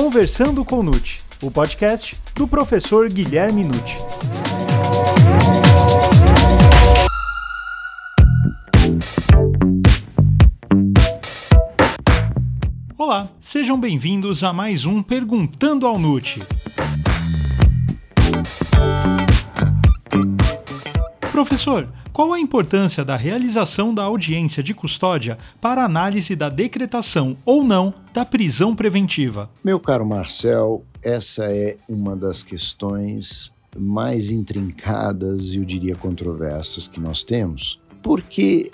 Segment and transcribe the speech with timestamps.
[0.00, 3.98] Conversando com Nute, o podcast do professor Guilherme Nute.
[12.96, 16.40] Olá, sejam bem-vindos a mais um Perguntando ao Nute.
[21.32, 21.88] Professor,
[22.18, 27.94] qual a importância da realização da audiência de custódia para análise da decretação ou não
[28.12, 29.48] da prisão preventiva?
[29.62, 36.98] Meu caro Marcel, essa é uma das questões mais intrincadas e eu diria controversas que
[36.98, 37.80] nós temos.
[38.02, 38.68] Por que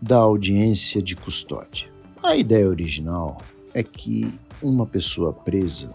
[0.00, 1.90] da audiência de custódia?
[2.22, 3.36] A ideia original
[3.74, 4.32] é que
[4.62, 5.92] uma pessoa presa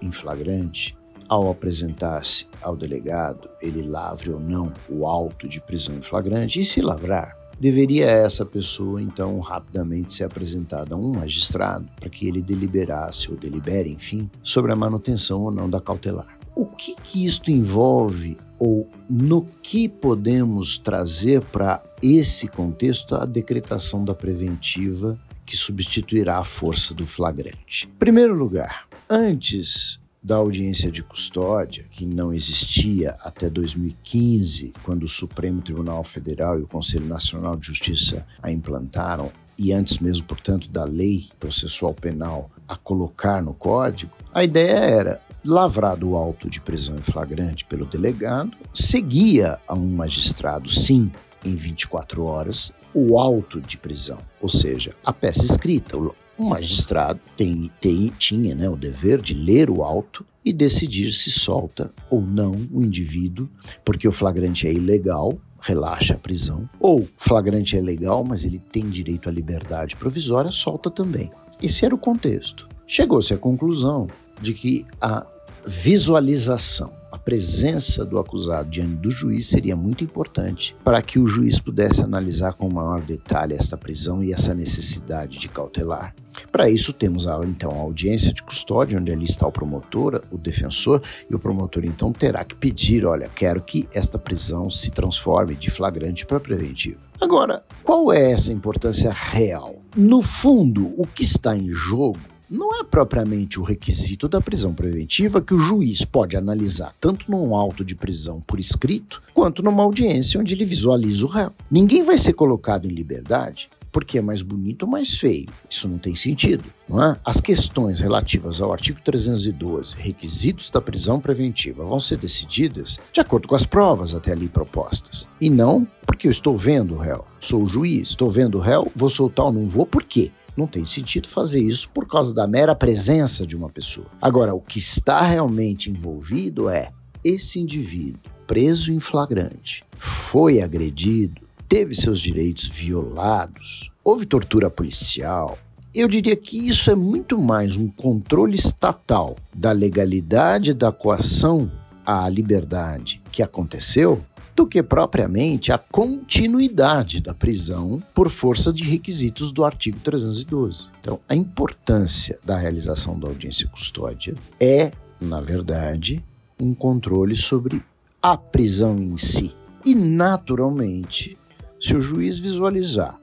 [0.00, 0.96] em flagrante
[1.28, 6.64] ao apresentar-se ao delegado, ele lavre ou não o auto de prisão em flagrante, e
[6.64, 12.42] se lavrar, deveria essa pessoa então rapidamente ser apresentada a um magistrado para que ele
[12.42, 16.38] deliberasse ou delibere, enfim, sobre a manutenção ou não da cautelar.
[16.54, 24.04] O que que isto envolve ou no que podemos trazer para esse contexto a decretação
[24.04, 27.88] da preventiva que substituirá a força do flagrante?
[27.88, 35.08] Em primeiro lugar, antes da audiência de custódia, que não existia até 2015, quando o
[35.08, 40.66] Supremo Tribunal Federal e o Conselho Nacional de Justiça a implantaram, e antes mesmo, portanto,
[40.70, 46.58] da lei processual penal a colocar no código, a ideia era lavrado o auto de
[46.58, 51.12] prisão em flagrante pelo delegado, seguia a um magistrado, sim,
[51.44, 55.98] em 24 horas, o auto de prisão, ou seja, a peça escrita,
[56.38, 61.30] um magistrado tem, tem, tinha né, o dever de ler o auto e decidir se
[61.30, 63.48] solta ou não o indivíduo,
[63.84, 68.88] porque o flagrante é ilegal, relaxa a prisão, ou flagrante é legal, mas ele tem
[68.90, 71.30] direito à liberdade provisória, solta também.
[71.62, 72.68] Esse era o contexto.
[72.86, 74.08] Chegou-se à conclusão
[74.40, 75.26] de que a
[75.66, 82.02] visualização presença do acusado diante do juiz seria muito importante para que o juiz pudesse
[82.02, 86.14] analisar com maior detalhe esta prisão e essa necessidade de cautelar.
[86.50, 91.02] Para isso, temos então a audiência de custódia, onde ali está o promotor, o defensor,
[91.30, 95.70] e o promotor então terá que pedir: olha, quero que esta prisão se transforme de
[95.70, 96.98] flagrante para preventivo.
[97.20, 99.76] Agora, qual é essa importância real?
[99.96, 102.18] No fundo, o que está em jogo
[102.54, 107.54] não é propriamente o requisito da prisão preventiva que o juiz pode analisar tanto num
[107.54, 111.52] auto de prisão por escrito, quanto numa audiência onde ele visualiza o réu.
[111.68, 115.48] Ninguém vai ser colocado em liberdade porque é mais bonito ou mais feio.
[115.70, 117.16] Isso não tem sentido, não é?
[117.24, 123.46] As questões relativas ao artigo 312, requisitos da prisão preventiva, vão ser decididas de acordo
[123.46, 125.28] com as provas até ali propostas.
[125.40, 127.24] E não porque eu estou vendo o réu.
[127.40, 130.32] Sou o juiz, estou vendo o réu, vou soltar ou não vou, por quê?
[130.56, 134.06] Não tem sentido fazer isso por causa da mera presença de uma pessoa.
[134.20, 136.90] Agora, o que está realmente envolvido é
[137.24, 145.58] esse indivíduo preso em flagrante, foi agredido, teve seus direitos violados, houve tortura policial.
[145.94, 151.70] Eu diria que isso é muito mais um controle estatal da legalidade da coação
[152.04, 154.22] à liberdade que aconteceu
[154.54, 160.88] do que propriamente a continuidade da prisão por força de requisitos do artigo 312.
[161.00, 166.24] Então, a importância da realização da audiência custódia é, na verdade,
[166.60, 167.82] um controle sobre
[168.22, 169.54] a prisão em si.
[169.84, 171.36] E, naturalmente,
[171.80, 173.18] se o juiz visualizar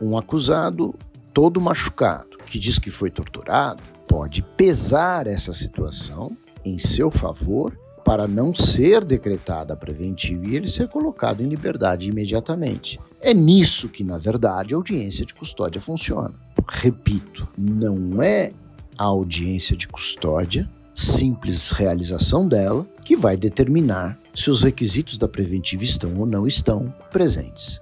[0.00, 0.94] um acusado
[1.34, 8.26] todo machucado, que diz que foi torturado, pode pesar essa situação em seu favor para
[8.26, 12.98] não ser decretada preventiva e ele ser colocado em liberdade imediatamente.
[13.20, 16.32] É nisso que, na verdade, a audiência de custódia funciona.
[16.68, 18.52] Repito, não é
[18.98, 25.84] a audiência de custódia, simples realização dela, que vai determinar se os requisitos da preventiva
[25.84, 27.80] estão ou não estão presentes.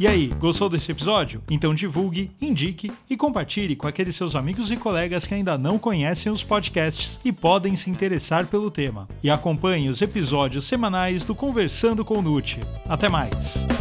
[0.00, 1.42] E aí, gostou desse episódio?
[1.50, 6.32] Então divulgue, indique e compartilhe com aqueles seus amigos e colegas que ainda não conhecem
[6.32, 9.06] os podcasts e podem se interessar pelo tema.
[9.22, 12.60] E acompanhe os episódios semanais do Conversando com Nute.
[12.88, 13.79] Até mais!